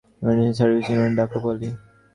[0.21, 1.69] Emergency service ইউনিটকে ডাকো, পলি।